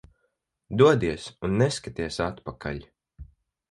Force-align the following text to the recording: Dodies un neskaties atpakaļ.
Dodies 0.83 1.29
un 1.51 1.55
neskaties 1.61 2.21
atpakaļ. 2.33 2.85